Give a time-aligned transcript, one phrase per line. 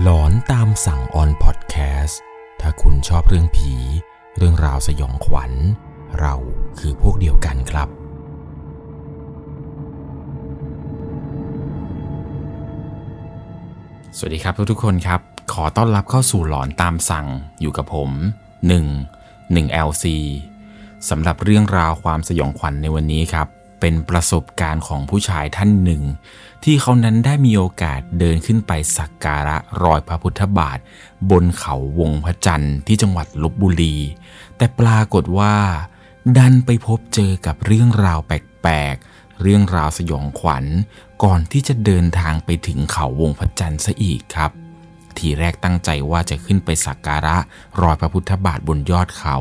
[0.00, 2.20] หลอนตามสั่งออนพอดแคสต์
[2.60, 3.74] ถ้าคุณชอบเรื่องผี
[4.36, 5.52] เรื่องราวสยองขวัญ
[6.20, 6.34] เรา
[6.78, 7.88] คือพวกเดียวกันครับ
[14.16, 15.20] สวัสดีครับทุกๆคนครับ
[15.52, 17.26] ขอต้อนรับเข้าสู่หลอนตามสั่ง
[17.60, 18.10] อยู่กับผม
[18.82, 20.04] 1 1 LC
[21.08, 23.48] สำหรับเรื่องราวความสยองขวัญในวันนี้ครับ
[23.82, 26.02] เป็นประสบการณ์ของผู้ชายท่านหนึ่ง
[26.64, 30.78] ที่เขานั้นได้มีโอกาสเดินขึ้นไปสักการะรอยพระพุทธบาท
[31.30, 33.96] บนเขาวงพระจันทร์ที่จังหวัดลบบุรี
[34.56, 35.54] แต่ปรากฏว่า
[36.36, 40.64] ดันไปพบเจอกับเรื่องราวแปลกๆ เรื่องราวสยองขวัญ
[41.24, 44.50] ก่อนที่จะเดินทางไปถึงเขาวงพระจันทร์ซะอีกครับ
[45.16, 47.36] ทีแรกตั้งใจว่าจะขึ้นไปสักการะ
[47.82, 49.38] รอยพระพุทธบาทบนยอดเขา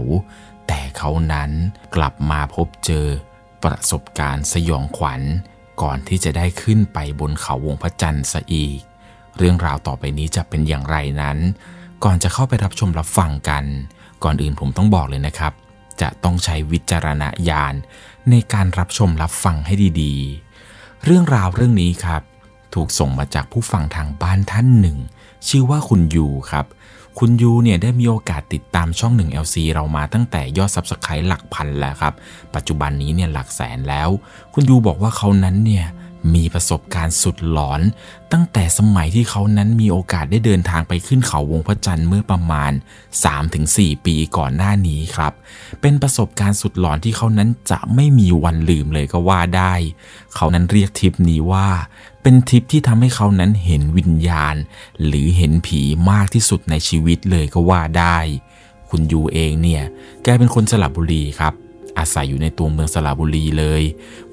[0.68, 1.52] แต่เขานั้น
[1.96, 3.08] กลับมาพบเจอ
[3.64, 5.22] ประสบการณ์สยองขวัญ
[5.82, 8.80] ก่อนที่จะได้ขึ้นไปบนเขาวงพระจันทร์ซะอีก
[9.38, 11.38] เรื่องราวต่อไปนี้จะเป็นอย่างไรนั้น
[12.04, 13.64] ก่อนจะเข้าไปรับชมรับฟังกัน
[14.24, 15.54] ก่อนอื่นผมต้องบอกเลยนะครับ
[16.02, 17.74] จะต้องใช้วิจารณญาณ
[18.30, 22.22] ในการรับชมรับฟังให้ดีๆ เรื่องราวเรื่องนี้ครับ
[22.74, 24.98] ถูกส่งมาจากผู้ฟังทางบ้านท่านหนึ่ง
[25.48, 26.66] ชื่อว่าคุณยูครับ
[27.20, 32.14] คุณยูเนี่ยได้มีโอกาสติดตามช่อง 1 LC เรามาตั้งแต่ยอด subscribe หลักพันแล้วครับ
[32.56, 34.10] ปัจจุบันนี้เนี่ยหลักแสนแล้ว
[34.54, 35.88] คุณยูบอกว่าเขานั้นเนี่ย
[36.36, 37.82] มีประสบการณ์สุดหลอน
[38.32, 42.72] ตั้งแต่สมัยที่เขานั้นมีโอกาสได้เดินทางไปขึ้นเขาวงพระจันทร์เมื่อประมาณ
[43.38, 45.34] 3-4 ปีก่อนหน้านี้ครับ
[45.82, 49.74] เป็นประสบการณ์สุดหลอนที่เขานั้นจะไม่มีวันลืมเลยก็ว่าได้
[50.36, 51.68] เขานั้นเรียกทริปนี้ว่า
[52.22, 54.56] เป็นทริปที่ทำให้เขานั้นเห็นวิญญาณ
[55.06, 58.18] หรือเห็นผีมากที่สุดในชีวิตเลยก็ว่าได้
[58.90, 59.84] คุณยูเองเนี่ย
[60.24, 61.54] แกเป็นคนสระบุรีครับ
[61.98, 63.84] อาศัยอยู่ในตัวเมืองสระบุรีเลย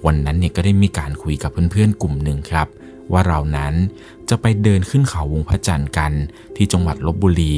[0.07, 2.69] วันนั้นเนี่ยก็ได้มีการคุยกับเพื่อนๆกลุ่มหนึ่งครับ
[3.13, 3.75] ว่าเรานั้น
[4.29, 6.13] จะไปเดินขึ้นเขาวงพระจันทร์กัน
[6.57, 7.57] ที่จังหวัดลบบุรี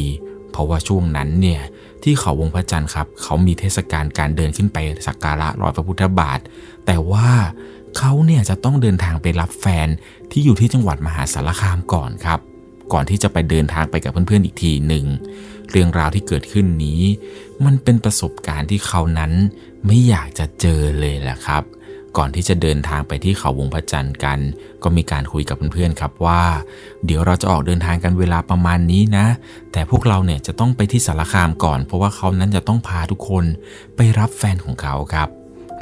[0.50, 1.60] เพราะว่าช่วงนั้นเนี่ย
[2.02, 6.38] ที่เขาวงพระจันทร์ครับ เขามีเทศกาลการเดินขึ้นไปสักการะรอยพระพุทธบาท
[6.86, 7.28] แต่ว่า
[7.98, 9.88] เขาเนี่ยจะต้องเดินทางไปรับแฟน
[10.32, 12.40] ที่อยู่ที่จังหวัดมหาสารคามก่อนครับ
[12.92, 15.06] ก่อนที่จะไปเดินทางไปกับเพื่อนๆอีกทีหนึ่ง
[15.70, 17.02] เรื่องราวที่เกิดขึ้นนี้
[17.64, 19.32] มันเป็นประสบการณ์ที่เขานั้น
[19.86, 21.62] ไม่อยากจะเจอเลยแหละครับ
[22.16, 24.38] ก่อนที่จะเดินทางไปที่เขาวงพระจันทร์กัน
[24.82, 26.42] ก็มีการคุยกับเพื่อนๆครับว่า
[27.04, 29.26] เดี๋ยวเราจะออกเดินทางกันเวลาประมาณนี้นะ
[29.72, 33.44] แต่พวกเราเนี่ยจะต้องไปที่สารคามก่อน เพราะว่าเขานั้นจะต้องพาทุกคน
[33.96, 35.28] ไปรับแฟนของเขาครับ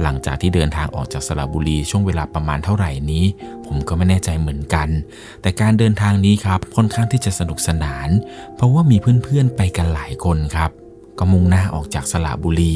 [0.03, 3.25] หลังจากที่เดินทางออกจากสระบุรีช่วงเวลาประมาณเท่าไหร่นี้
[3.67, 4.89] ผมก็ไม่แน่ใจเหมือนกัน
[5.43, 8.09] แต่การเดินทางนี้ครับค่อนข้างที่จะสนุกสนาน
[8.57, 10.71] เพราะว่ามีเพื่อนๆไปกันหลายคนครับ
[11.19, 12.75] ก็มุ่งหน้าออกจากสระบุรี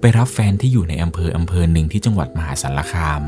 [0.00, 3.22] ไปรับแฟนที่อยู่ในอำเภออำเภอหนึ่งที่จังหวัดมหาสารคาม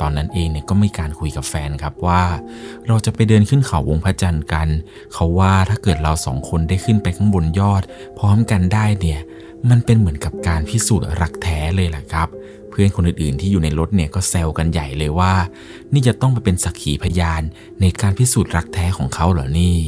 [0.00, 2.22] ตอนนั้นเองเนี่ยก็มีการคุยกับแฟนครับว่า
[2.86, 4.68] เราจะไปเดินขึ้นเขาวงพระจันทร์กัน
[5.12, 7.82] เขาว่าถ้าเกิดเราสองคนได้ขึ้นไปข้างบนยอด
[8.18, 9.20] พร้อมกันได้เนี่ย
[9.70, 12.28] มันเป็นเหมือนกับการพิสูจน์รักแท้เลยแหละครับ
[12.72, 15.32] เพื่อนคนอื่นๆ ที่อยู่ในรถเนี่ยก็แซวกันใหญ่เลยว่า
[15.92, 17.42] นี่จะต้องไปเป็นสักขีพยาน
[17.80, 19.78] ในการพิสูจน์รักแท้ของเขาเหรอนี่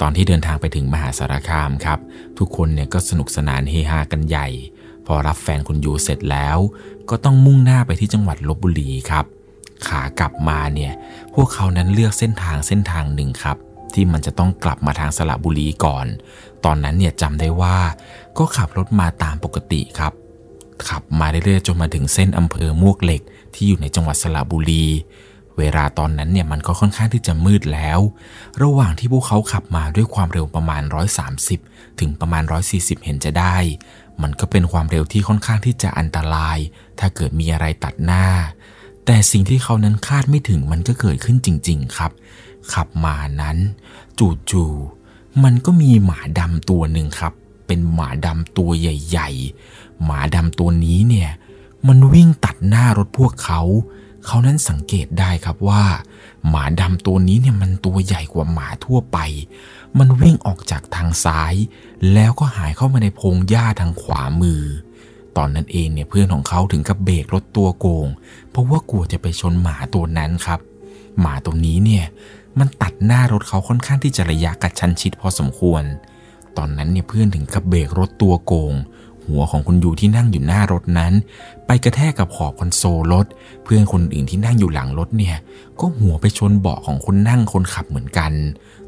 [0.00, 1.98] ตอนที่เดินทางไปถึงมหาสารคามครับ
[2.38, 4.48] ทุกคนเนี่ยก็สนุกสนานเฮฮากันใหญ่
[5.06, 6.58] พอรับแฟนคุณยูเสร็จแล้ว
[7.10, 9.24] ก็ต้องมุ่งหน้าไปที่จังหวัดลบบุรีครับ
[9.88, 10.92] ขากลับมาเนี่ย
[11.34, 13.56] พวกเขานั้นเลือกเส้นทางเส้นทางหนึ่งครับ
[13.94, 16.06] ที่มันจะต้องกลับมาทางสระบุรีก่อน
[16.64, 17.76] ตอนนั้นเนี่ยจำได้ว่า
[18.38, 20.12] ก็ขับรถมาตามปกติครับ
[20.88, 23.22] ขับมาเรื่อยๆจนมาถึงเส้นอำเภอมวกเหล็ก
[23.54, 24.86] ที่อยู่ในจังหวัดสระบุรี
[25.58, 28.00] เวลาตอนนั้นเนี่ยมันก็ค่อนข้างที่จะมืดแล้ว
[28.62, 30.82] ระหว่างที่พวกเขาขับมาด้วยความเร็วประมาณ
[31.40, 32.42] 130 ถึงประมาณ
[32.74, 33.56] 140 เห็นจะได้
[34.22, 36.58] มันก็เป็นความเร็วที่ค่อนข้างที่จะอันตราย
[36.98, 38.26] ถ้าเกิดมีอะไรตัดหน้า
[39.06, 42.12] แต่สิ่งที่เขานั้นคาดไม่ถึงมันก็เกิดขึ้นจริง ๆ ครับ
[42.72, 43.56] ขับมานั้น
[44.50, 47.32] จู่ๆมันก็มีหมาดำตัวหนึ่งครับ
[47.66, 49.30] เป็นหมาดำตัวใหญ่
[49.64, 51.30] ๆ หมาดำตัวนี้เนี่ย
[51.88, 53.60] มันวิ่งตัดหน้ารถพวกเขา
[54.26, 55.84] เขานั้นสังเกตได้ครับว่า
[56.48, 59.18] หมาดำตัวนี้เนี่ยมันตัวใหญ่กว่าหมาทั่วไป
[59.98, 61.54] มันวิ่งออกจากทางซ้าย
[62.12, 64.62] แล้วก็หายเข้ามาในพงหญ้าทางขวามือ
[65.36, 68.08] ตอนนั้นเองเนี่ยเพื่อนของเขาถึงกับเบรกรถตัวโกง
[68.50, 70.60] เพราะว่ากลัวจะไปชนหมาตัวนั้นครับ
[71.20, 72.04] หมาตัวนี้เนี่ย
[72.58, 75.82] มันตัดหน้ารถเขาค่อนข้างที่จะระยะกระชั้นชิดพอสมควร
[76.56, 78.74] ตอนนั้นเนี่ยเพื่อนถึงกับเบรกรถตัวโกง
[79.28, 81.12] หัวของคุณยูที่นั่งอยู่หน้ารถนั้น
[81.66, 83.26] ไปกระแทกกับขอบคอนโซลรถ
[83.64, 85.36] เพื่อนคนอื่นที่นั่งอยู่หลังรถเนี่ย
[85.80, 88.32] ก็หัวไปชนเบาะของคนนั่งคนขับเหมือนกัน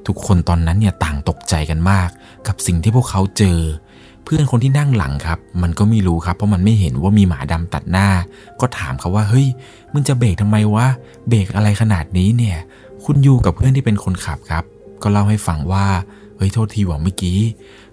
[0.07, 2.09] ทุกคนตอนนั้นเนี่ยต่างตกใจกันมาก
[2.47, 3.61] กับสิ่งที่พวกเขาเจอ
[4.25, 8.09] เพื่อนคนที่นั่งหลังครับ มันก็ไม่รู้ครับเพราะมันไม่เห็นว่ามีหมาดำตัดหน้า
[8.61, 9.47] ก็ถามเขาว่าเฮ้ย
[9.93, 10.87] มึงจะเบรกทำไมวะ
[11.29, 12.57] เบรกอะไรขนาดนี้เนี่ย
[13.05, 14.65] คุณยูกับเพื่อนที่เป็นคนขับครับ
[15.03, 15.87] ก็เล่าให้ฟังว่า
[16.37, 17.39] เฮ้ยโทษทีว่าเมื่อกี้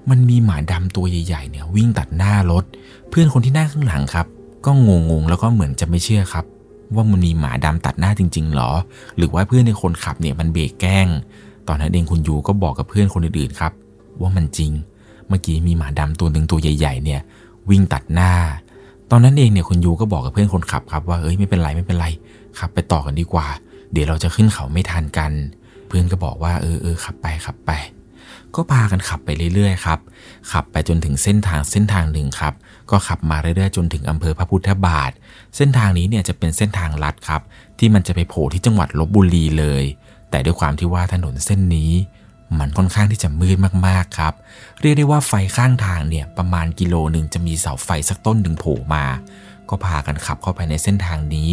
[0.10, 2.64] มันมีหมาดำตัวใหญ่ๆเนี่ยวิ่งตัดหน้ารถ
[3.10, 4.28] เพื่อนคนที่นั่งข้างหลังครับ
[4.66, 4.90] ก็ง
[5.22, 6.46] งๆแล้วก็เหมือนจะไม่เชื่อครับ
[6.96, 8.72] ว่ามันมีหมาดำตัดหน้าจริงๆหรอ
[9.18, 11.08] หรือว่าเพื่อนในคนขับเนี่ยมันเบรกแกล้ง
[11.68, 13.74] ตอนนั้นเองคุณยูก็บอกกับเพื่อนคนอื่นๆครับ
[14.22, 14.72] ว่ามันจริง
[15.28, 17.22] เมื่อกี้มีหมาดำตัวหนึ่งตัวใหญ่ ๆ เนี่ย
[17.70, 18.32] วิ่งตัดหน้า
[19.12, 22.08] ตอนนั้นเองเนี่ยคุณยูก็บอกกับเพื่อนคนขับครับว่าเอ้ยไม่เป็นไรไม่เป็นไร
[22.60, 23.48] ขับไปต่อกันดีกว่า
[23.92, 25.32] เดี๋ยวเราจะขึ้นเขาไม่ทันกัน
[25.88, 27.72] เพื่อนก็บอกว่าเออเออขับไปขับไป
[28.56, 30.00] ก็พากันขับไปเรื่อยๆครับ
[30.52, 32.54] ขับไปจนถึงเส้นทางเส้นทางหนึ่งครับ
[32.92, 35.12] ก็ขับมาเรื่อยๆจนถึงอำเภอพระพุทธบาท
[35.56, 37.42] เส้นทางนี้เนี่ยจะเป็นเส้นทางลัดครับ
[37.80, 39.84] ที่มันจะไปโผล่ที่จังหวัดลบบุรีเลย
[40.30, 41.92] แต่ด้วยความที่ว่าถนนเส้นนี้
[42.60, 43.58] มันค่อนข้างที่จะมืด
[43.88, 44.34] มากๆครับ
[44.82, 49.06] เรียกได้ว่าไฟข้างทางเนี่ยประมาณกิโลหนึ่งจะมีเสาไฟสักต้นหนึ่งโผล่มา
[49.70, 51.50] ก็พากันขับเข้าไปในเส้นทางนี้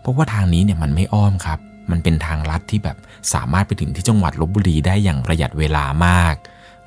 [0.00, 1.58] เพราะว่าทางนี้เนี่ยมันไม่อ้อมครับ
[1.90, 2.96] มันเป็นทางลัดที่แบบ
[3.32, 6.34] สามารถไปถึงที่จังหวัดลบบุรีได้อย่างประหยัดเวลามาก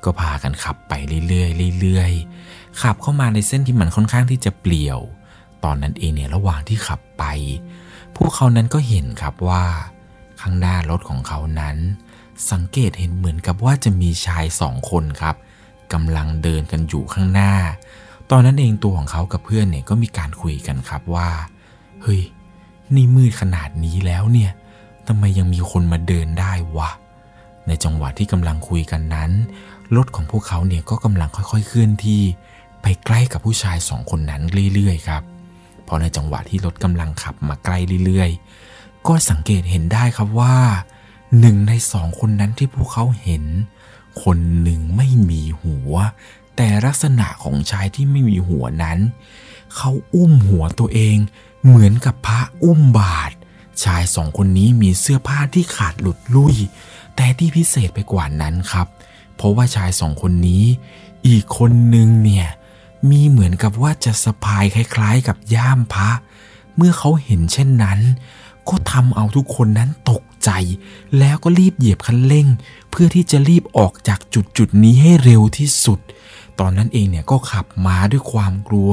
[0.04, 0.92] ก็พากันขับไป
[1.28, 5.00] เรื่อยๆเรื่อยๆขับเข้ามาในเส้นที่มันค่อนข้างที่จะเปลี่ยว
[5.64, 7.24] ตอนนั้นเองเนี่ยระหว่างที่ขับไป
[8.16, 9.64] พวกเขานั้นก็เห็นครับว่า
[10.40, 11.76] ข้างหน้ารถของเขานั้น
[12.50, 15.36] สังเกตเห็นเหมือนกับว่าจะมีชายสองคนครับ
[15.92, 17.52] กำลังเดินกันอยู่ข้างหน้า
[18.30, 21.28] ตอนนั้นเองตัวของเขากับเพื่อนเนี่ยก็มีการคุยกันครับว่า
[22.02, 22.22] เฮ้ย
[22.94, 24.52] นี่มืดขนาดนี้แล้วเนี่ย
[25.08, 26.90] ทำไมยังมีคนมาเดินได้วะ
[27.66, 29.30] ในจังหวะที่กำลังคุยกันนั้น
[29.96, 32.22] รถของพวกเขาเนี่ยก็กำลังค่อย ๆ เคลื่อนที่
[32.82, 34.42] ไปใกล้กับผู้ชายสองคนนั้น
[34.74, 35.22] เรื่อยๆครับ
[35.86, 40.56] พอในจังหวะที่รถกำลังขับมาใกล้เรื่อยๆ ก็สังเกตเห็นได้ครับว่า
[41.40, 43.44] หนึ่งในสองคนนั้นที่พวกเขาเห็น
[44.22, 45.92] คนหนึ่งไม่มีหัว
[46.56, 48.98] แต่ลักษณะของชายที่ไม่มีหัวนั้น
[49.76, 51.16] เขาอุ้มหัวตัวเอง
[51.66, 53.32] เหมือนกับพระอุ้มบาท
[53.84, 56.56] ชายสองคนนี้มีเสื้อผ้าที่ขาดหลุดลุ่ย
[57.16, 58.86] แต่ที่พิเศษไปกว่านั้นครับ
[59.36, 60.64] เพราะว่าชายสองคนนี้
[61.28, 62.48] อีกคนหนึ่งเนี่ย
[63.10, 66.10] มีเหมือนกับว่าจะสะพายคล้ายๆ กับย่ามพระ
[66.76, 68.00] เมื่อเขาเห็นเช่นนั้น
[68.68, 70.50] ก็ทำเอาทุกคนนั้นตกใจ
[71.18, 72.46] แล้วก็รีบเหยียบคันเร่ง
[72.90, 75.98] เพื่อที่จะรีบออกจากจุดจุดนี้ให้เร็วที่สุด
[76.60, 78.90] ตอนนั้นเองเนี่ยก็ขับมาด้วยความกลัว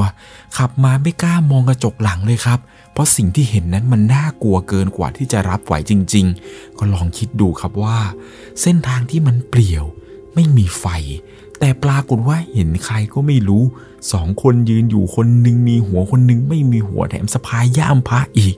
[0.57, 2.59] ขับมาไม่กล้ามองกระจกหลังเลยครับ
[2.95, 7.97] เพราะสิ่งที่เห็นนั้นมันน่ากลัวเกินกว่าที่จะรับไหวจริง ๆ ก็ลองคิดดูครับว่า
[8.61, 9.85] เส้นทางที่มันเปลี่ยว
[10.33, 10.85] ไม่มีไฟ
[11.59, 13.63] แต่ปรากฏว่าเห็นใครก็ไม่รู้
[14.11, 18.55] สองคนยืนอยู่คนหนึ่งมีหัวคนหนึ่งไม่มีหัวแถมสะพายย่ามพระอีก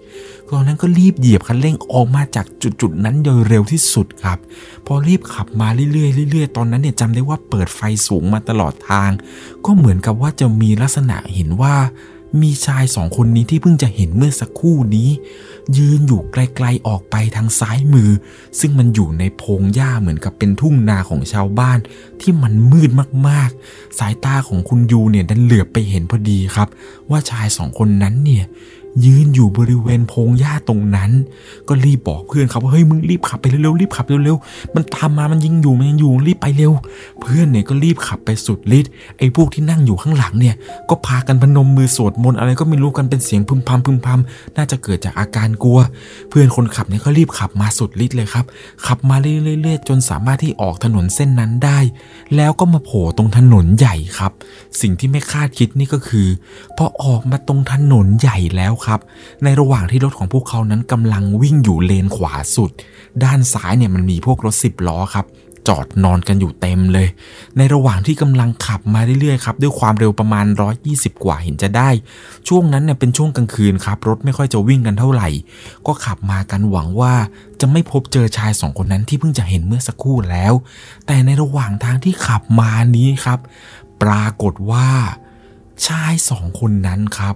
[0.49, 2.45] ตอนนั้นก็รีบเหยียบคันเร่งออกมาจาก
[2.81, 4.37] จุดๆนั้นโดยเร็วที่สุดครับ
[4.85, 9.09] พอรีบขับมาเรื่อยๆเรื่อยๆ ตอนนั้นเนี่ยจำได้ว่าเปิดไฟสูงมาตลอดทาง
[9.65, 11.75] ก็เหมือนกับว่าจะมีลักษณะเห็นว่า
[12.41, 15.09] มีชายสองคนนี้ที่เพิ่งจะเห็นเมื่อสักครู่นี้
[15.77, 18.09] ยืนอยู่ไกลๆออกไปทางซ้ายมือ
[18.59, 21.79] ซึ่งมันอยู่ในพงหญ้าเหมือนกับเป็นทุ่งนาของชาวบ้าน
[22.21, 22.89] ที่มันมืด
[23.27, 26.67] มากๆ สายตาของคุณยูเนี่ยดันเหลือบไปเห็นพอดีครับ
[27.09, 28.45] ว่าชายสองคนนั้นเนี่ย
[29.05, 31.11] ยืนอยู่บริเวณพงหญ้าตรงนั้น
[31.67, 36.71] ก็รีบบอกเพื่อนครับว่าเฮ้ยมึงรีบขับไปเร็วๆรีบขับเร็วๆมันตามมามันยิงอยู่มันยังอยู่รีบไปเร็ว
[37.21, 40.55] เพื่อนเนี่ยก็รีบขับไปสุดฤทธิ์ไอ้พวกที่นั่งอยู่ข้างหลังเนี่ย
[40.89, 45.79] ก็พากันพนมมือสวดมนต์อะไรก็ไม่รู้กันเป็นเสียงพึมพำพึมพำน่าจะเกิดจากอาการกลัว
[46.29, 48.45] เพื่อนคนขับเนี่ยก็รีบขับมาสุดฤทธิ์เลยครับ
[48.85, 51.79] ขับมาเรื่อยๆจนสามารถที่ออกถนนเส้นนั้นได้
[52.35, 54.31] แล้วก็มาโผล่ตรงถนนใหญ่ครับ
[54.81, 56.27] สิ่งที่ไม่คาดคิดนี่ก็คือ
[56.77, 58.99] พอออกมาตรงถนนใหญ่แล้วครับ
[59.43, 62.71] ในระหว่างที่รถของพวกเขานั้นกำลังวิ่งอยู่เลนขวาสุด
[63.23, 65.27] ด้านซ้ายเนี่ยมันมีพวกรถสิบล้อครับ
[65.67, 67.07] จอดนอนกันอยู่เต็มเลย
[67.57, 70.45] ในระหว่างที่กำลังขับมาเรื่อยๆครับด้วยความเร็วประมาณ
[70.85, 71.89] 120 กว่าเห็นจะได้
[72.47, 75.29] ช่วงนั้นเนี่ยเป็นช่วงกลางคืนครับ รถไม่ค่อยจะวิ่งกันเท่าไหร่
[75.87, 77.13] ก็ขับมากันหวังว่า
[77.61, 80.53] จะไม่พบเจอชายสองคนนั้นที่เพิ่งจะเห็นเมื่อสักครู่แล้ว
[81.07, 83.39] แต่ในระหว่างทางที่ขับมานี้ครับ
[84.01, 84.87] ปรากฏว่า
[85.87, 87.35] ชายสองคนนั้นครับ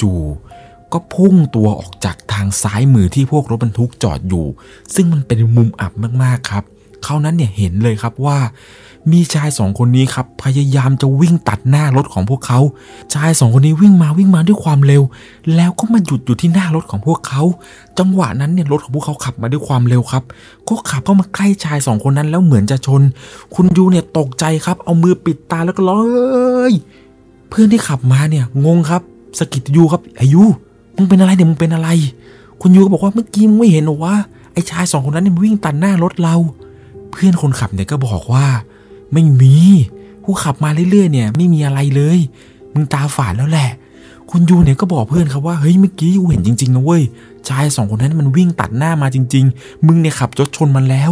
[0.00, 0.47] จู่ๆ
[0.92, 4.46] ก็พุ่งตัวออกจากทางซ้ายมือที่พวกรถบรรทุกจอดอยู่
[4.94, 5.92] ซึ่งมันเป็นมุมอับ
[6.22, 6.64] มากๆครับ
[7.04, 8.38] เขานั้นเนี่ยเห็นเลยครับว่า
[9.12, 12.60] มีชายสองคนนี้ครับพยายามจะวิ่งตัดหน้ารถของพวกเขา
[13.14, 15.02] ชายสองคนนี้วิ่งมาวิ่งมาด้วยความเร็ว
[15.54, 17.42] แล้วก็มาหยุดอยู่ที่หน้ารถของพวกเขา
[17.98, 20.22] จังหวะนั้นเนี่ยรถของพวกเขาขับมาด้วยความเร็วครับ
[20.68, 23.02] ก็ขับเข้ามาใกล้ชายสองคนนั้นแล้วเหมือนจะชน
[23.54, 26.74] คุณยูเนี่ยตกใจครับ เอามือปิดตาแล้วก็ร้องเอ้ย
[27.48, 29.02] เพื่อนที่ขับมาเนี่ยงงครับ
[29.38, 30.44] สกิดยูครับอายุ
[30.98, 31.88] มึงเป็นอะไรเนี่ยมึงเป็นอะไร
[32.60, 34.14] คุณยูก็บอกว่าเมื่อกี้มึงไม่เห็นหรอว่า
[34.52, 36.36] ไอ้ชายสองคนนั้นเนี่ยมันวิ่งตัดหน้ารถเรา
[37.12, 38.46] เพื่อนคนขับเนี่ยก็บอกว่า
[39.12, 39.56] ไม่มี
[40.24, 42.18] ผู้ขับมาเรื่อยๆเนี่ย ไม่มีอะไรเลย
[42.72, 43.70] มึงตาฝาดแล้วแหละ
[44.30, 47.02] คุณยูเนี่ยก็บอกเพื่อนครับว่าเฮ้ยเมื่อกี้ยูเห็นจริงๆนะเว้ย
[47.48, 51.10] ชายสองคนนั้นมันวิ่งตัดหน้ามาจริง ๆ มึงเนี่ยขับรถชนมันแล้ว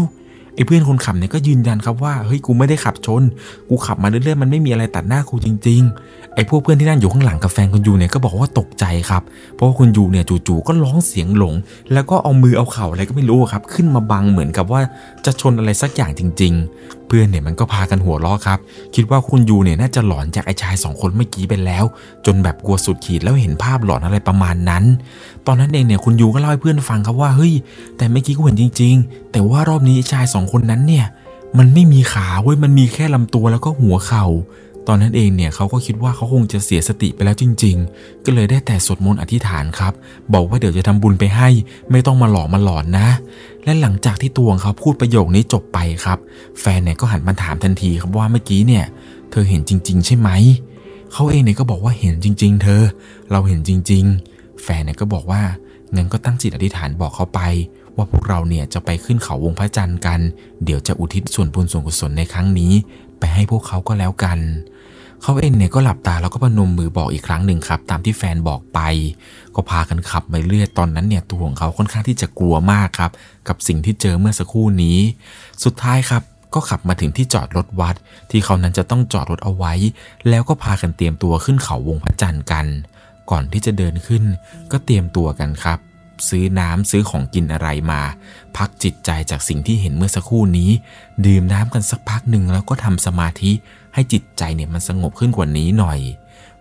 [0.57, 3.23] ไอ้เพื่อนคนขับเนี่ยก็ยืนยันครับว่าเฮ้ยกูไม่ได้ขับชน
[3.69, 9.23] กูขับมาเรื่อยๆมันไม่มีอะไรตัดหน้ากูจริง ๆ ไอ้พวกเพื่อนที่นั่งอยู่ข้างหลังกับแฟนคุณยูเนี่ยก็บอกว่าตกใจครับ
[9.55, 11.55] เพราะว่าคุณยูเนี่ยจู่ๆก็ร้องเสียงหลง
[11.93, 14.81] แล้วก็เอามือเอาเข่าอะไรก็ไม่รู้ครับ ขึ้นมาบังเหมือนกับว่า
[15.25, 18.59] จะชนอะไรสักอย่างจริง ๆ เพื่อนเนี่ยมันก็พากันหัวเราะครับ
[18.95, 21.85] คิดว่าคุณยูเนี่ยน่าจะหลอนจากไอ้ชายสองคนเมื่อกี้ไปแล้ว
[22.27, 24.85] จนแบบกลัวสุดขีดแล้วเห็นภาพหลอนอะไรประมาณนั้น
[25.47, 27.53] ตอนนั้นเองเนี่ยคุณยูก็เล่าให้เพื่อนฟังครับว่าเฮ้ย
[27.97, 31.07] แต่เมื่อกี้กูเห็นจริง ๆ แต่ว่ารอบนี้ชายสองคนนั้นเนี่ย
[31.59, 34.25] มันไม่มีขาเว้ยมันมีแค่ลำตัวแล้วก็หัวเขา่า
[34.89, 39.93] ตอนนั้นเองเนี่ยเขาก็คิดว่าเขาคงจะเสียสติไปแล้วจริง ๆ ก็เลยได้แต่สวดมนต์อธิษฐานครับ
[40.35, 41.49] บอกว่าเดี๋ยวจะทำบุญไปให้
[41.91, 43.09] ไม่ต้องมาหลอกมาหลอนนะ
[43.65, 46.19] และหลังจากที่ตัวของเขาพูดประโยคนี้จบไปครับ
[46.61, 48.85] แฟนเนี่ยก็หันมาถามทันทีครับว่าเมื่อกี้เนี่ย
[49.31, 50.31] เธอเห็นจริง ๆ ใช่ไหม
[51.13, 52.83] เขาเองเนี่ยก็บอกว่าเห็นจริง ๆ เธอ
[53.31, 55.43] เราเห็นจริง ๆ แฟนเนี่ยก็บอกว่า
[55.95, 57.41] งั้นก็ตั้งจิตอธิษฐานบอกเขาไป
[57.97, 60.21] ว่าพวกเราเนี่ยจะไปขึ้นเขาวงพระจันทร์กัน
[60.65, 62.73] เดี๋ยวจะอุทิศส่วนบุญส่วนกุศลในครั้งนี้
[63.19, 64.39] ไปให้พวกเขาก็แล้วกัน
[65.23, 68.81] เขาเองเนี่ยก็หลับตาแล้วก็พนมมือบอกอีกครั้งหนึ่งครับ ตามที่แฟนบอกไป
[69.55, 73.11] ก็พากันขับไปเรื่อยตอนนั้นเนี่ยตัวของเขาค่อนข้างที่จะกลัวมากครับ
[73.49, 74.99] กับสิ่งที่เจอเมื่อสักครู่นี้
[75.65, 76.23] สุดท้ายครับ
[76.55, 77.95] ก็ขับมาถึงที่จอดรถวัด
[78.31, 79.73] ที่เขานั้นจะต้องจอดรถเอาไว้
[80.29, 82.67] แล้วก็พากันเตรียมตัวขึ้นเขาวงพระจันทร์กัน
[83.31, 84.25] ก่อนที่จะเดินขึ้น
[84.73, 85.79] ก็เตรียมตัวกันครับ
[86.29, 88.01] ซื้อน้ำซื้อของกินอะไรมา
[88.57, 90.71] พักจิตใจจากสิ่งที่เห็นเมื่อสักครู่นี้
[91.27, 93.53] ดื่มน้ำกันสักพักหนึ่งแล้วก็ทำสมาธิ
[93.95, 95.99] ให้จิตใจเนี่ยมันสงบขึ้นกว่านี้หน่อย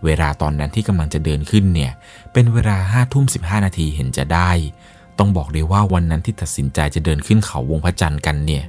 [0.06, 1.92] เวลาตอนนั้นที่กำลังจะเดินขึ้นเนี่ย
[2.34, 4.52] เป็นเวลาห้าทุ่มสิบห้านาทีเห็นจะได้
[5.20, 8.64] ต้องบอกเลยว่าวันนั้นที่ตัดสินใจจะเดินขึ้นเขาวงพระจันทร์กันเนี่ย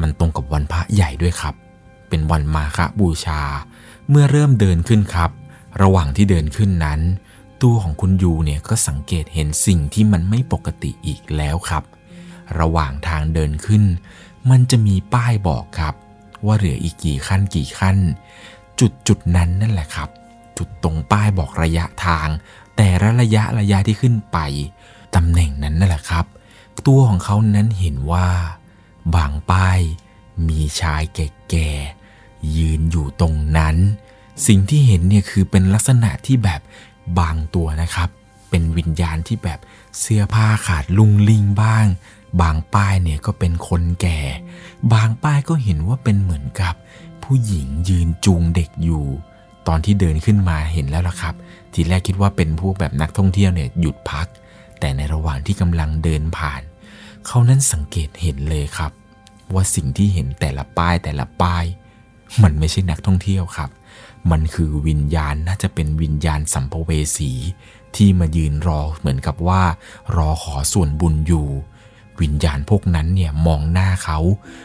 [0.00, 1.54] มันตรงกับวันพระใหญ่ด้วยครับ
[2.08, 3.40] เป็นวันมาฆบูชา
[4.10, 5.30] เมื่อเริ่มเดินขึ้นครับ
[5.82, 7.00] ระหว่างที่เดินขึ้นนั้น
[7.62, 11.84] ตัวของคุณยูเนี่ยก็สังเกตเห็นสิ่งที่มันไม่ปกติอีกแล้วครับ
[12.58, 13.84] ระหว่างทางเดินขึ้น
[14.50, 15.94] มันจะมีป้ายบอกครับ
[16.46, 17.96] ว่าเหลืออีกกี่ขั้นกี่ขั้น
[18.80, 20.08] จุดจุดนั้นนั่นแหละครับ
[20.58, 22.28] จุดตรงป้ายบอกระยะทาง
[22.76, 24.38] แต่ละระยะระยะที่ขึ้นไป
[25.14, 26.26] ตำแหน่งนั้นนั่นแหละครับ
[26.86, 28.28] ตัวของเขานั้นเห็นว่า
[29.14, 29.80] บางป้าย
[30.48, 33.76] มีชายแก่ๆยืนอยู่ตรงนั้น
[34.46, 36.60] สิ่งที่เห็นเนี่ยคือเป็นลักษณะที่แบบ
[37.18, 38.08] บางตัวนะครับ
[38.50, 39.58] เป็นวิญญาณที่แบบ
[40.00, 41.86] เสื้อผ้าขาดลุงลิงบ้าง
[42.40, 44.20] บางป้ายเนี่ยก็เป็นคนแก่
[44.92, 46.74] บางป้ายก็เห็นว่าเป็นเหมือนกับ
[47.22, 49.04] ผู้หญิงยืนจูงเด็กอยู่
[49.68, 51.34] ตอนที่เดินขึ้นมาเห็นแล้วล่ะครับ
[51.72, 54.26] ทีแรกคิดว่าเป็นพวกแบบนักท่องเที่ยวเนี่ยหยุดพัก
[54.80, 56.62] แต่ในระหว่างที่กำลังเดินผ่าน
[57.26, 58.92] เขานั้นสังเกตเห็นเลยครับ
[59.54, 61.64] ว่าสิ่งที่เห็นแต่ละป้ายแต่ละป้าย
[62.42, 63.70] มันไม่ใช่นักท่องเที่ยวครับ
[64.30, 67.32] มันคือวิญญาณน่าจะเป็นวิญญาณสัมภเวสี
[67.96, 69.62] ที่มายืนรอเหมือนกับว่า
[70.16, 71.48] รอขอส่วนบุญอยู่
[72.20, 74.18] วิญญาณพวกนั้นเนี่ยมองหน้าเขา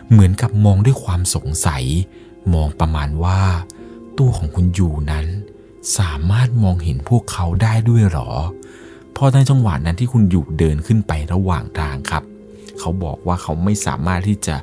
[0.10, 1.84] เหมือนกับมองด้วยความสงสัย
[2.54, 3.42] มองประมาณว่า
[4.18, 5.26] ตัวของคุณอยู่นั้น
[5.98, 8.30] สามารถมองเห็นพวกเขาได้ด้วยหรอ
[9.16, 12.24] พอในจังหวะนั้นที่คุณอยู่เดินขึ้นไประหว่างทางครับ
[12.80, 14.56] เขาบอกว่าเขาไม่สามารถที่จะ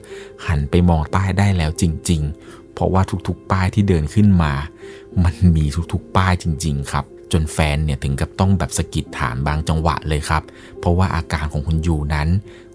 [0.46, 4.52] หันไปมองป้ายได้แล้วจริง ๆ เพราะว่าทุกๆ ป้ายที่เดินขึ้นมา
[5.24, 10.42] มันมีทุกๆ ป้ายจริง ๆ ครับ จนแฟนเนี่ยถึงกับต้องแบบสะกิดถามบางจังหวะเลยครับ
[10.78, 12.28] เพราะว่าอาการของคุณยูนั้น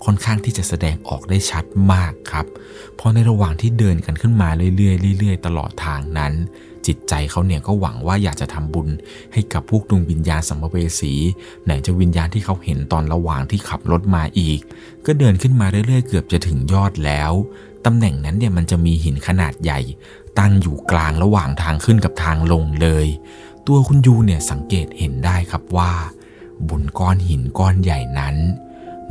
[0.03, 2.45] ค่อนข้างที่จะแสดงออกได้ชัดมากครับ
[2.95, 6.33] เพราะในระหว่างที่เดินกันขึ้นมาเรื่อยๆเรื่อยๆ ตลอดทางนั้น
[6.87, 8.87] จิตใจเขาเนี่ยก็หวังว่าอยากจะทำบุญ
[9.33, 11.13] ให้กับพวกดวงวิญญาณสัมภเวสี
[11.65, 14.59] ไหนจะวิญญาณที่เขาเห็นตอนระหว่างที่ขับรถมาอีก
[15.05, 17.31] ก็เดินขึ้นมาเรื่อยๆ เกือบจะถึงยอดแล้ว
[17.85, 19.79] ตำแหน่งนั้นเนี่ยมันจะมีหินขนาดใหญ่
[20.39, 23.07] ตั้งอยู่กลางระหว่างทางขึ้นกับทางลงเลย
[23.67, 25.91] ตัวคุณยูเนี่ยสังเกตเห็นได้ครับว่า
[26.69, 28.35] บนก้อนหินก้อนใหญ่นั้น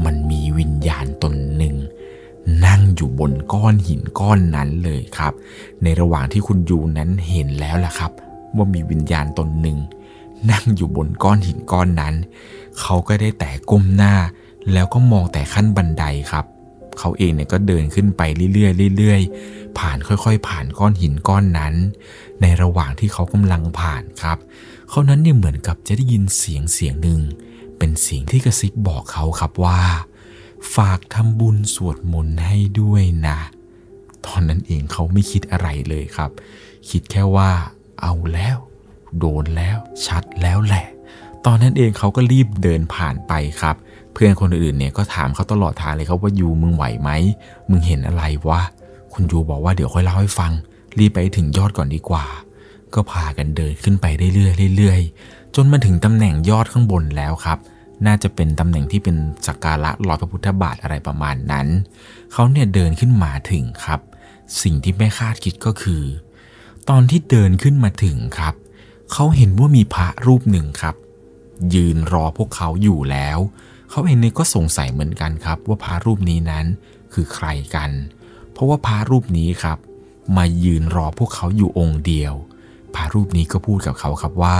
[0.04, 1.76] มันมีวิญญาณตนหนึ่ง
[2.66, 5.32] นั่งอยู่บนก้อนหินก้อนนั้นเลยครับ
[5.82, 8.12] ในระหว่างที่คุณยูนั้นเห็นแล้วล่ะครับ
[8.56, 9.78] ว่ามีวิญญาณตนหนึ่ง
[10.50, 12.14] นั่งอยู่บนก้อนหินก้อนนั้น
[12.80, 14.14] เขาก็ได้แต่ก้มหน้า
[14.72, 16.44] แล้วก็มองแต่ขั้นบันไดครับ
[16.98, 18.22] เขาเองเนี่ยก็เดินขึ้นไป
[18.54, 21.74] เรื่อยๆเรื่อยๆผ่านค่อยๆ ผ่านก้อนหินก้อนนั้น
[22.40, 24.38] ในระหว่างที่เขากำลังผ่านครับ
[24.90, 27.20] เขานั้นเนี่ยเหมือนกับจะได้ยินเสียงเสียงหนึ่ง
[27.78, 29.80] เป็นเสียงที่กระซิบบอกเขาครับว่า
[30.76, 33.38] ฝากทำบุญสวดมนต์ให้ด้วยนะ
[34.26, 36.30] ตอนนั้นเองเขาไม่คิดอะไรเลยครับ
[36.90, 37.50] คิดแค่ว่า
[38.02, 38.56] เอาแล้ว
[39.18, 40.86] โดนแล้ว ชัดแล้วแหละ
[41.46, 43.76] ตอนนั้นเองเขาก็รีบเดินผ่านไปครับ
[44.12, 47.10] เพื่อนคนอื่นเนี่ยก็ถามเขาตลอดทางเลยครับว่ายูมึงไหวไหม
[47.70, 48.60] มึงเห็นอะไรวะ
[49.12, 50.52] คุณยูบอกว่าเดี๋ยวค่อยเล่าให้ฟัง
[50.98, 52.24] รีบไปถึงยอดก่อนดีกว่า
[52.94, 57.58] ก็พากันเดินขึ้นไปเรื่อยๆเรื่อยๆจนมาถึงตำแหน่งยอดข้างบนแล้วครับ
[58.06, 59.16] น่าจะเป็นตำแหน่งที่เป็น
[59.46, 61.66] สักการะรอยพระพุทธบาทอะไรประมาณนั้น
[62.32, 64.00] เขาเนี่ยเดินขึ้นมาถึงครับ
[64.62, 66.04] สิ่งที่ไม่คาดคิดก็คือ
[66.88, 68.54] ตอนที่เดินขึ้นมาถึงครับ
[69.12, 70.96] เขาเห็นว่ามีพระรูปหนึ่งครับ
[71.74, 73.38] ยืนรอพวกเขาอยู่แล้ว
[73.90, 76.66] เขาเองเนี่ยก็สงสัยเหมือนกันครับ ว่าพระรูปนี้นั้น
[77.12, 77.90] คือใครกัน
[78.52, 79.78] เพราะว่าพระรูปนี้ครับ
[80.36, 82.34] มายืนรอพวกเขาอยู่องค์เดียว
[82.94, 84.58] พระรูปนี้ก็พูดกับเขาครับว่า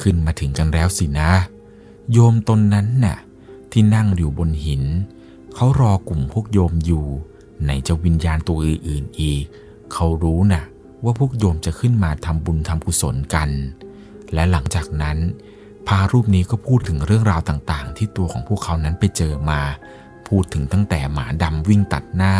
[0.00, 1.30] ขึ้นมาถึงกันแล้วสินะ
[2.12, 3.18] โยมตนนั้นน่ะ
[3.72, 4.84] ที่นั่งอยู่บนหิน
[5.54, 7.06] เขารอกลุ่มพวกโยมอยู่
[7.62, 9.44] ไหนจะวิญญาณตัวอื่นๆอีก
[9.92, 10.64] เขารู้น่ะ
[11.04, 13.50] ว่าพวกโยมจะขึ้นมาทำบุญทำกุศลกัน
[14.34, 15.18] และหลังจากนั้น
[15.86, 19.60] พารูปนี้ก็พูดถึงเรื่องราวต่างๆ ที่ตัวของพวกเขานั้นไปเจอมา
[20.28, 22.34] พูดถึงตั้งแต่หมาดำวิ่งตัดหน้า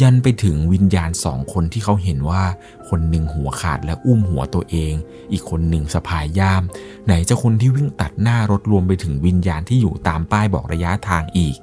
[0.00, 2.42] ยันไปถึงวิญญาณสองคนที่เขาเห็นว่า
[2.88, 4.94] คนหนึ่งหัวขาดและอุ้มหัวตัวเอง
[5.32, 6.62] อีกคนหนึ่งสะพายย่าม
[7.06, 11.56] ไหนจะคนที่วิ่งตัดหน้ารถรวมไปถึงวิญญาณที่อยู่ตามป้ายบอกระยะทางอีก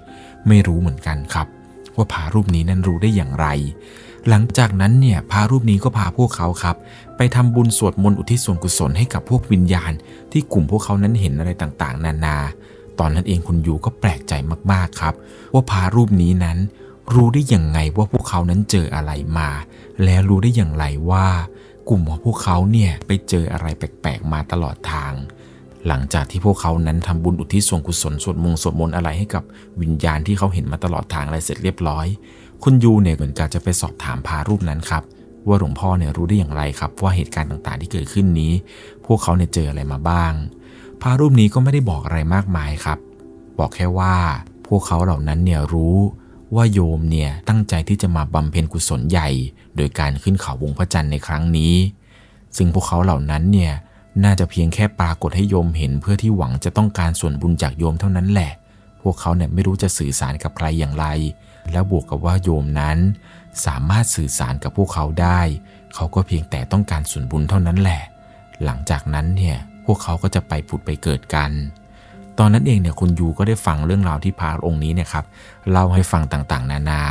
[0.47, 1.47] ไม่รู้เหมือนกันครับ
[1.95, 3.47] ว่าพารูปนี้นั้นรู้ได้อย่างไร
[4.29, 6.75] หลังจากนั้นเนี่ยพารูปนี้ก็พาพวกเขาครับ
[7.17, 9.91] ไปทำบุญสวดมนต์อุทิศส่วนกุศลให้กับพวกวิญญาณ
[10.31, 12.37] ที่กลุ่มพวกเขานั้นเห็นอะไรต่างๆ นานา
[12.99, 14.33] ตอนนั้นเองคุณยูก็แปลกใจ
[14.71, 15.13] มากๆครับ
[15.53, 16.57] ว่าพารูปนี้นั้น
[17.15, 19.49] รู้ได้อย่างไงว่าพวกเขานั้นเจออะไรมา
[20.03, 21.27] แล้วรู้ได้อย่างไรว่า
[21.89, 25.13] กลุ่มของพวกเขาเนี่ยไปเจออะไรแปลกๆมาตลอดทาง
[25.87, 29.43] หลังจากที่พวกเขานั้นทำบุญอุทิศส่วนกุศลสวดมงสวดมนต์อะไรให้กับ
[29.81, 32.05] วิญญาณที่เขาเห็นมาตลอดทางอะไรเสร็จเรียบร้อย
[32.63, 35.03] คุณยูเนี่ยเหมือนกับจะไปสอบถามพารูปนั้นครับ
[35.47, 38.53] ว่าหลวงพ่อเนี่ยรู้ได้อย่างไรครับ ว่าเหตุการณ์ต่างๆที่เกิดขึ้นนี้
[39.05, 40.33] พวกเขาเนี่ยเจออะไรมาบ้าง
[41.01, 42.99] พารูปนี้ก็ไม่ได้บอกอะไรมากมายครับ
[43.59, 44.15] บอกแค่ว่า
[44.67, 45.97] พวกเขาเหล่านั้นเนี่ยรู้
[46.55, 49.29] ว่าโยมเนี่ยตั้งใจที่จะมาบำเพ็ญกุศลใหญ่
[49.75, 51.75] โดยการขึ้นเขาวงพระจันทร์ในครั้งนี้
[52.57, 53.73] ซึ่งพวกเขาเหล่านั้นเนี่ย
[54.23, 58.51] น่าจะเพียงแค่ปรากฏให้โยมเห็นเพื่อที่หวังจะต้องการส่วนบุญจากโยมเท่านั้นแหละ
[59.01, 61.05] พวกเขาเนี่ยไม่รู้จะสื่อสารกับใครอย่างไร
[61.71, 62.97] แล้วบวกกับว่าโยมนั้น
[63.65, 65.39] สามารถสื่อสารกับพวกเขาได้
[65.95, 68.01] เขาก็เพียงแต่ต้องการส่วนบุญเท่านั้นแหละ
[68.63, 71.51] หลังจากนั้นเนี่ยพวกเขาก็จะไปผุดไปเกิดกัน
[72.39, 75.25] ตอนนั้นเองเนี่ยคุณยูก็ได้ฟังเรื่องราวที่พระองค์นี้เนี่ยครับ
[75.71, 77.01] เล่าให้ฟังต่างๆ นานา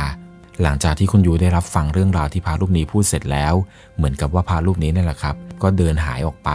[0.61, 3.53] หลังจากที่คุณยูได้รับฟังเรื่องราวที่พระรูปนี้พูดเสร็จแล้ว
[3.95, 6.49] เหมือนกับว่าพระรูปนี้นี่แหละครับ ก็เดินหายออกไป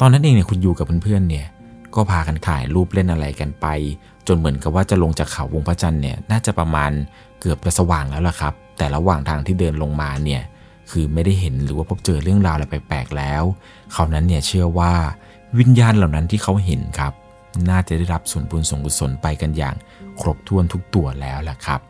[0.00, 1.46] ตอนนั้นเองเนี่ยคุณยูกับเพื่อนๆเนี่ย
[1.94, 3.66] ก็พากันถ่ายรูปเล่นอะไรกันไป
[4.26, 6.90] จนเหมือนกับว่าจะลงจากเขาวงพระจันทร์เนี่ยน่าจะประมาณ
[7.40, 10.42] เกือบจะสว่างแล้วล่ะครับ แต่ระหว่างทางที่เดินลงมาเนี่ย
[10.90, 13.42] คือไม่ได้เห็นหรือว่าพบเจอเรื่องราวอะไรแปลกๆแล้ว
[13.92, 14.92] เขานั้นเนี่ยเชื่อว่า
[15.58, 17.12] วิญญาณเหล่านั้นที่เขาเห็นครับ
[17.68, 19.76] น่าจะได้รับส่วนบุญส่งกุศลไปกันอย่าง
[20.20, 21.80] ครบถ้วนทุกตัวแล้วแหละครับ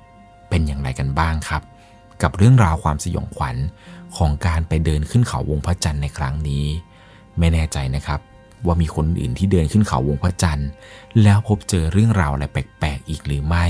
[0.49, 1.63] เป็นอย่างไรกันบ้างครับ
[2.23, 3.57] กับเรื่องราวความสยองขวัญ
[4.17, 6.67] ของการไปเดินขึ้นเขาวงพระจันทร์ในครั้งนี้
[7.39, 8.21] ไม่แน่ใจนะครับ
[8.67, 10.69] ว่ามีคนอื่นที่เดินขึ้นเขาวงพระจันทร์
[11.23, 13.67] แล้วพบเจอเรื่องราวอะไรแปลกๆอีกหรือไม่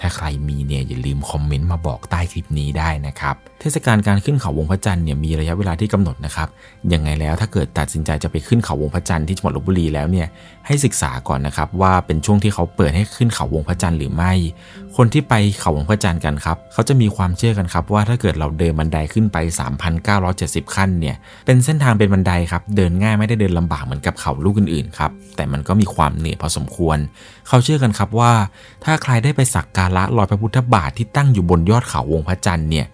[0.00, 6.48] ถ้าใครมีเนี่ยอย่าลืมคอมเมนต์มาบอกใต้คลิปนี้ได้นะครับเทศกาลการขึ้นเขาวงพระจันทร์เนี่ยมีระยะเวลาที่กำหนดนะครับ
[6.92, 10.26] ยังไงแล้วถ้าเกิดตัดสินใจจะไปขึ้นเขาวงพระจันทร์ที่จังหวัดลบบุรีแล้วเนี่ย
[10.66, 14.32] ให้ศึกษาก่อนนะครับว่าเป็นช่วงที่เขาเปิดให้ขึ้นเขาวงพระจันทร์หรือไม่
[14.96, 19.36] คนที่ไปเขาวงพระจันทร์กันครับเขาจะมีความเชื่อกันครับว่าถ้าเกิดเราเดินบันไดขึ้นไป
[20.06, 21.16] 3,970 ขั้นเนี่ย
[21.46, 26.98] เป็นเส้นทางเป็นบันไดครับเดินง่ายไม่ได้เดินลำบากเหมือนกับเขาลูกอื่นๆครับแต่มันก็มีความเหนื่อยพอสมควร
[27.48, 28.32] เขาเชื่อกันครับว่า
[28.84, 32.86] ถ้าใครได้ไปสักการะรอยพระพุทธบาทที่ตั้งอยู่บนยอดเขาวงพระจันทร์เนี่ย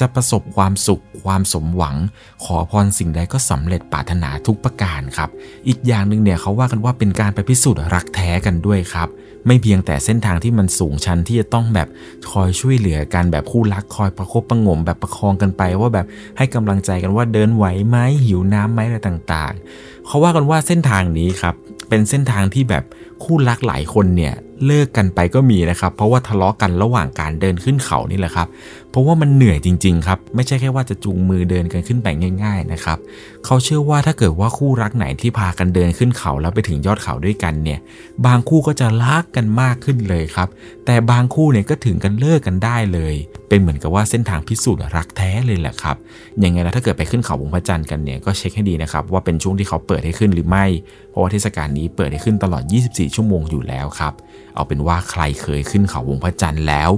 [0.00, 1.96] จะประสบความสุขความสมหวัง
[2.44, 5.30] ขอพรสิ่งใดก็สำเร็จปรารถนาทุกประการครับ
[5.68, 9.08] อีกอย่างหนึ่งเนี่ยเขาว่ากันว่าเป็นการไปพิสูจน์รักแท้กันด้วยครับ
[9.46, 11.88] ไม่เพียงแต่เส้นทางที่มันสูงชันที่จะต้องแบบ
[12.30, 16.06] คอยช่วยเหลือกันแบบคู่รักคอยประคบประงมแบบประคองกันไป ว่าแบบ
[16.38, 21.54] ให้กำลังใจกันว่าเดินไหวไหมหิวน้ำไหมอะไรต่างๆ เขาว่ากันว่าเส้นทางนี้ครับ
[21.88, 22.84] เป็นเส้นทางที่แบบ
[23.24, 24.34] คู่รักหลายคนเนี่ย
[24.66, 28.48] เลิกกันไปก็มีนะครับ เพราะว่าทะเลาะกันระหว่างการเดินขึ้นเขานี่แหละครับ
[28.90, 32.08] เพราะว่ามันเหนื่อยจริงๆครับ ไม่ใช่แค่ว่าจะจูงมือเดินกันขึ้นไป
[32.42, 32.98] ง่าย ๆนะครับ
[33.44, 37.78] เขาเชื่อว่าถ้าเกิดว่าคู่รักไหนที่พากันเดินขึ้นเขาแล้วไปถึงยอดเขาด้วยกันเนี่ย
[38.26, 40.48] บางคู่ก็จะรักกันมากขึ้นเลยครับ
[40.86, 43.14] แต่บางคู่เนี่ยก็ถึงกันเลิกกันได้เลย
[43.48, 45.96] เป็นเหมือนกับว่าเส้นทางพิสูจน์รักแท้เลยแหละครับ
[46.44, 50.64] ยังไงแล้วถ้าเกิดไปขึ้นเขาวงพระจันทร์กันเนี่ยก็เช็คให้ดีนะครับว่าเป็นช่วงที่เขาเปิดให้ขึ้นหรือไม่
[51.12, 54.14] เพราะว่าเทศกาลนี้เปิดให้ขึ้นตลอด 24 ชั่วโมงอยู่แล้วครับ
[54.54, 56.90] เอาเป็นว่าใครเคยขึ้นเขาวงพระจันทร์แล้ว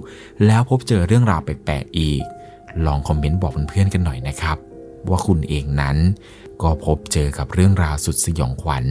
[0.46, 2.22] แล้วพบเจอเรื่องราวแปลกๆอีก
[2.86, 4.58] ลองคอมเมนต์บอกเพื่อนๆกันหน่อยนะครับ
[5.10, 5.96] ว่าคุณเองนั้น
[6.62, 8.84] ก็พบเจอกับเรื่องราวสุดสยองขวัญ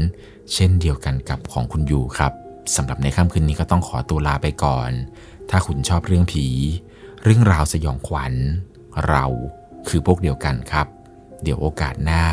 [0.54, 2.34] เช่นเดียวกันกับของคุณยูครับ
[2.76, 4.92] สำหรับในค่ำคืนนี้ก็ต้องขอตัวลาไปก่อน
[5.50, 6.46] ถ้าคุณชอบเรื่องผี
[7.24, 8.34] เรื่องราวสยองขวัญ
[9.08, 9.26] เรา
[9.88, 10.88] คือพวกเดียวกันครับ
[11.44, 12.24] เดี๋ยวโอกาสหน้า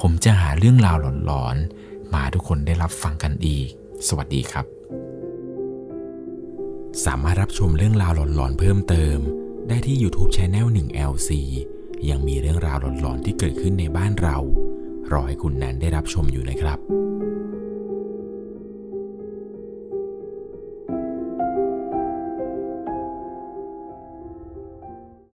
[0.00, 3.68] ผมจะหาเรื่องราวหลอนๆ มาทุกคนได้รับฟังกันอีก
[4.08, 4.66] สวัสดีครับ
[7.04, 9.18] สามารถรับชมเรื่องราวหลอนๆเพิ่มเติม
[9.68, 11.30] ได้ที่ YouTube c h anel 1 LC
[12.10, 14.36] ยังมีเรื่องราวหลอนๆที่เกิดขึ้นในบ้านเรา
[15.12, 16.78] รอให้คุณแนนได้รับชมอยู่นะครับ